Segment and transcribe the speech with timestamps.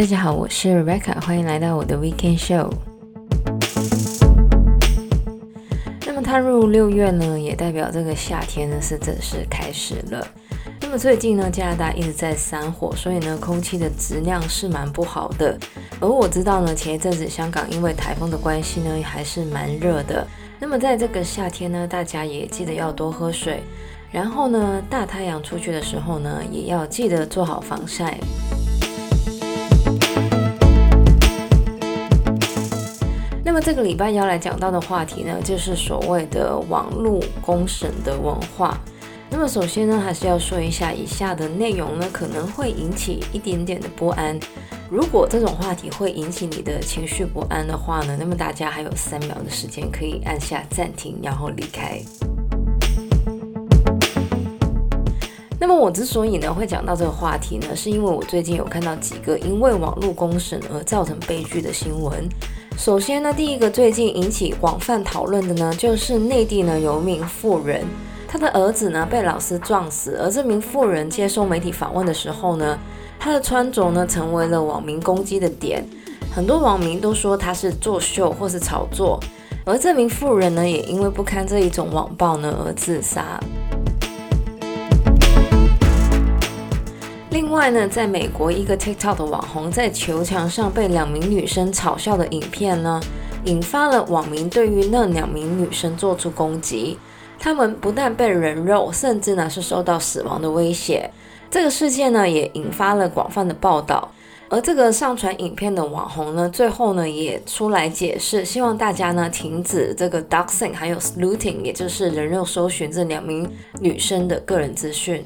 [0.00, 2.70] 大家好，我是 Rebecca，欢迎来到我的 Weekend Show。
[6.06, 10.26] 那么踏入六月呢，也代表这个夏天呢是正式开始了。
[10.80, 15.54] 那么最近呢，加拿大一直在山火，所以呢，空气的质量是蛮不好的。
[16.00, 20.26] 而我知道呢，前一阵子香港因为台风的关系呢，还是蛮热的。
[20.58, 23.62] 那么在这个夏天呢，大家也记得要多喝水。
[24.10, 28.18] 然后呢，大太阳出去的时候呢，也要记得做好防晒。
[33.50, 38.78] 那么这个礼拜要来讲到的话题呢，就是所谓的网络公审的文化。
[39.28, 44.38] 那么首先呢，还是要说一下以下的内容呢，可能会引起一点点的不安。
[44.88, 52.00] 如果这种话题会引起你的情绪不安的话呢，那么大家还有三秒的时间可以按下暂停，然后离开。
[55.58, 62.28] 那么我之所以呢会讲到这个话题呢，是因为我最近有看到几个因为网络公审而造成悲剧的新闻。
[62.80, 67.84] 首先呢，第一个最近引起广泛讨论的呢，就是内地呢有一名妇人，
[68.26, 72.78] 他的儿子呢被老师撞死，而这名妇人接受媒体访问的时候呢，
[73.18, 75.86] 他的穿着呢成为了网民攻击的点，
[76.34, 79.20] 很多网民都说他是作秀或是炒作，
[79.66, 83.38] 而这名妇人呢也因为不堪这一种网暴呢而自杀。
[87.42, 93.00] 另外呢，在美国，一个 TikTok 的网红在球场上被两名女生嘲笑的影片呢，
[93.46, 96.98] 引发了网民对于那两名女生做出攻击。
[97.38, 101.10] 他们不但被人肉，甚至呢是受到死亡的威胁。
[101.50, 104.12] 这个事件呢也引发了广泛的报道。
[104.50, 115.24] 而这个上传影片的网红呢，最后呢也出来解释，希望大家呢停止这个 doxing 还有 Sluting，也就是人肉搜寻这两名女生的个人资讯。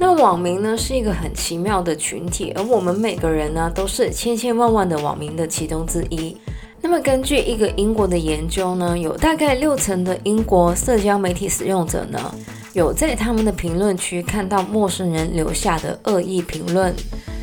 [0.00, 6.36] 那网民呢是一个很奇妙的群体，而我们每个人呢都是千千万万的网民的其中之一。
[6.80, 12.32] 那么根据一个英国的研究呢，有大概六成的英国社交媒体使用者呢，
[12.72, 16.94] 有在他们的评论区看到陌生人留下的恶意评论。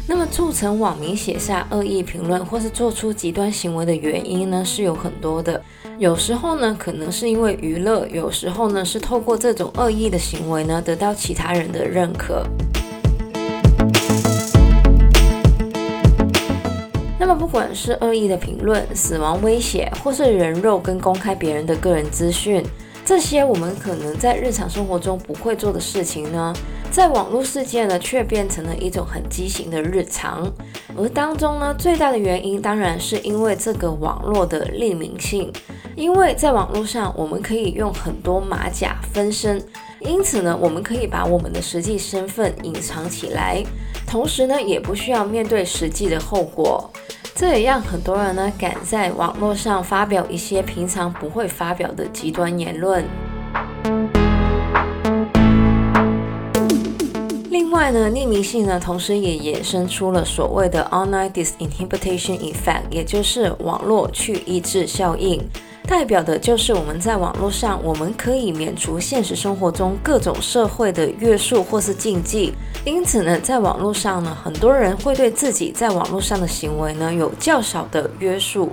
[0.07, 5.61] 那么促成网民写下恶意评论或是做出极端行为的原因呢，是有很多的。
[5.97, 12.45] 有时候呢，可能是因为娱乐；有时候呢，是透过这种恶意的行为呢，得到其他人的认可。
[17.17, 22.61] 那么，不管是恶意的评论、死亡威胁，或是人肉跟公开别人的个人资讯，
[23.05, 26.53] 这些我们可能在日常生活中不会做的事情呢，
[26.95, 30.50] 在网络世界呢，却变成了一种很畸形的日常。
[30.97, 35.51] 而当中呢，最大的原因当然是因为这个网络的匿名性。
[35.97, 39.61] 因为在网络上，我们可以用很多马甲分身，
[40.00, 43.61] 因此呢，我们可以把我们的实际身份隐藏起来，
[44.07, 46.89] 同时呢，也不需要面对实际的后果。
[47.35, 53.03] 这也让很多人呢，敢在网络上发表一些平常不会发表的极端言论。
[57.55, 65.41] 另外呢，匿名性呢，同时也衍生出了所谓的 online disinhibition effect，也就是网络去抑制效应。
[65.88, 72.53] 代表的就是我们在网络上，我们可以免除现实生活中各种社会的约束或是禁忌。
[72.83, 78.69] 因此呢，在网络上呢，很多人会对自己在网络上的行为呢有较少的约束。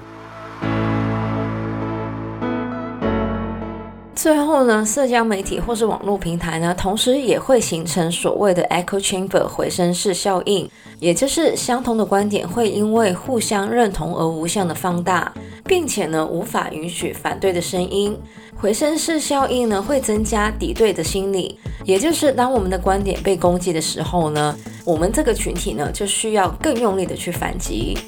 [4.22, 15.34] 最后呢，社交媒体或是网络平台呢，同时也会形成所谓的 echo chamber 回声室效应，也就是相同的观点会因为互相认同而无限的放大，
[15.66, 18.16] 并且呢，无法允许反对的声音。
[18.56, 27.98] 回声室效应呢，会增加敌对的心理，也就是当我们的观点被攻击的时候呢，我们这个群体呢，就需要更用力的去反击。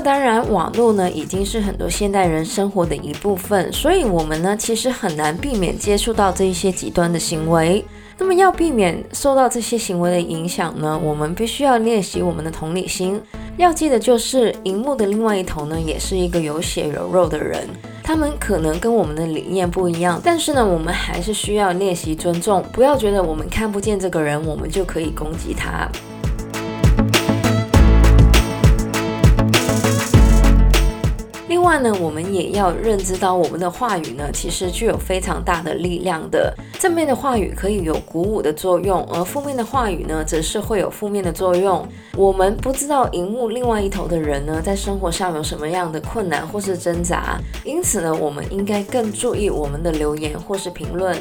[0.00, 7.84] 当然，网络呢已经是很多现代人生活的一部分，所以我们呢其实很难避免接触到这一些极端的行为。
[8.18, 13.20] 那么要避免受到这些行为的影响呢，我们必须要练习我们的同理心。
[13.56, 17.66] 要记得，就是荧幕的另外一头呢，也是一个有血有肉的人，
[18.02, 25.88] 他们可能跟我们的理念不一样，但是呢，我们还是需要练习尊重，不要觉得我们看不见这个人，我们就可以攻击他。
[31.60, 36.54] 另外呢，我们也要认知到，我们的话语呢，其实具有非常大的力量的。
[36.78, 41.86] 正面的话语可以有鼓舞的作用，而负面的话语呢，则是会有负面的作用。
[42.16, 51.14] 我们不知道荧幕另外一头的人呢，在生活上有什么样的困难或是挣扎，因此呢，我们应该更注意我们的留言或是评论。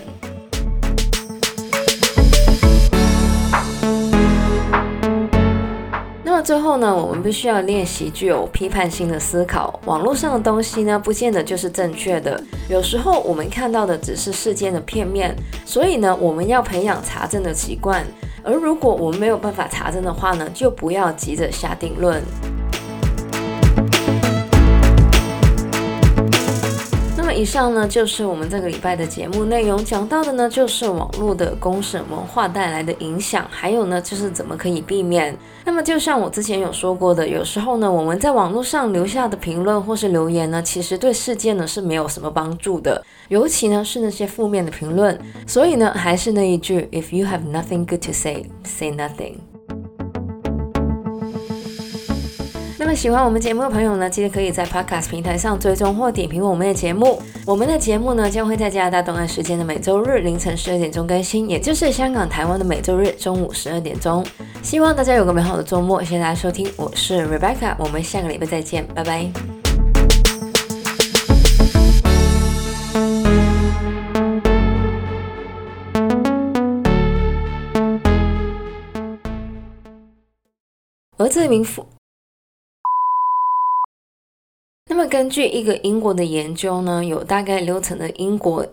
[6.49, 9.79] 最后呢，我们必须要练习具有批判性的思考。
[9.85, 12.43] 网络上的东西呢，不见得就是正确的。
[12.67, 18.03] 有时候我们看到的只是事件的片面，所以呢，我们要培养查证的习惯。
[18.43, 22.19] 而如果我们没有办法查证的话呢，就不要急着下定论。
[27.39, 35.33] 以上呢就是我们这个礼拜的节目内容，讲到的呢就是网络的公审文化带来的影响，还有呢就是怎么可以避免。
[35.63, 45.17] 那么就像我之前有说过的，有时候呢我们在网络上留下的评论或是留言呢，其实对事件呢是没有什么帮助的，尤其呢是那些负面的评论。
[45.47, 49.35] 所以呢还是那一句，If you have nothing good to say, say nothing.
[52.89, 57.21] 么喜欢我们节目的朋友呢，记得可以在 Podcast 平台上追踪或点评我们的节目。
[57.45, 64.25] 我们的节目呢，将会在加拿大东岸时间的每周日凌晨十二点钟更新，也就是香港、台湾的每周日中午十二点钟。
[64.63, 69.29] 希望大家有个美好的周末，谢谢大家收听，我是 Rebecca，我们下个礼拜再见，拜拜。
[81.17, 81.85] 而这名妇。
[84.99, 88.67] 那，根据一个英国的研究呢，有大概六成的英国，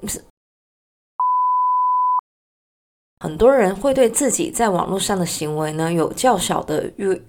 [3.21, 7.23] 很多人会对自己在网络上的行为呢有较小的预。